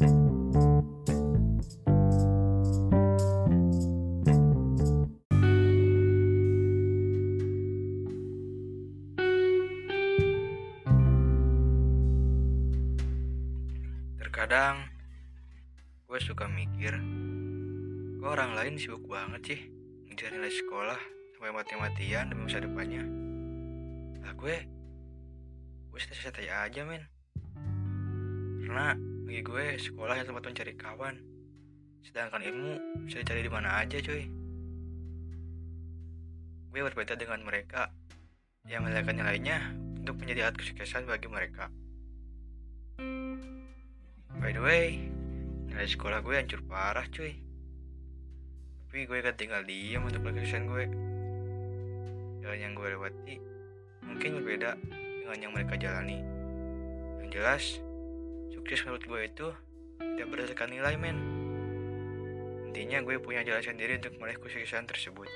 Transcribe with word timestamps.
Terkadang 0.00 0.16
gue 16.08 16.16
suka 16.16 16.48
mikir, 16.48 16.96
kok 18.16 18.24
orang 18.24 18.56
lain 18.56 18.80
sibuk 18.80 19.04
banget 19.04 19.52
sih 19.52 19.60
ngejar 20.08 20.32
nilai 20.32 20.48
sekolah 20.48 20.96
sampai 21.36 21.52
mati-matian 21.52 22.32
demi 22.32 22.48
masa 22.48 22.64
depannya. 22.64 23.04
Lah 24.24 24.32
gue, 24.32 24.64
gue 25.92 25.98
santai-santai 26.00 26.48
aja 26.48 26.88
men. 26.88 27.04
Karena 28.64 28.96
bagi 29.30 29.46
gue 29.46 29.78
sekolah 29.78 30.18
yang 30.18 30.26
tempat 30.26 30.42
mencari 30.42 30.74
kawan, 30.74 31.14
sedangkan 32.02 32.42
ilmu 32.50 33.06
bisa 33.06 33.22
dicari 33.22 33.46
di 33.46 33.52
mana 33.54 33.78
aja 33.78 34.02
coy. 34.02 34.26
Gue 36.74 36.80
berbeda 36.82 37.14
dengan 37.14 37.38
mereka 37.46 37.94
yang 38.66 38.82
meletakkan 38.82 39.22
nilainya 39.22 39.70
untuk 40.02 40.18
menjadi 40.18 40.50
alat 40.50 40.58
kesuksesan 40.58 41.06
bagi 41.06 41.30
mereka. 41.30 41.70
By 44.42 44.50
the 44.50 44.58
way, 44.58 44.98
nilai 45.70 45.86
sekolah 45.86 46.26
gue 46.26 46.34
hancur 46.34 46.66
parah 46.66 47.06
cuy. 47.14 47.38
Tapi 48.90 49.06
gue 49.06 49.18
kan 49.22 49.38
tinggal 49.38 49.62
diam 49.62 50.10
untuk 50.10 50.26
kesuksesan 50.26 50.66
gue. 50.66 50.84
Jalan 52.42 52.58
yang 52.58 52.74
gue 52.74 52.98
lewati 52.98 53.38
mungkin 54.02 54.42
berbeda 54.42 54.74
dengan 54.90 55.38
yang 55.38 55.54
mereka 55.54 55.78
jalani. 55.78 56.18
Yang 57.22 57.30
jelas, 57.30 57.64
sukses 58.50 58.82
menurut 58.86 59.04
gue 59.06 59.20
itu 59.26 59.48
tidak 59.98 60.28
berdasarkan 60.30 60.68
nilai 60.70 60.94
men. 60.98 61.18
Intinya 62.70 63.02
gue 63.02 63.18
punya 63.18 63.42
jalan 63.42 63.62
sendiri 63.62 63.98
untuk 63.98 64.14
meraih 64.22 64.38
kesuksesan 64.38 64.86
tersebut. 64.86 65.26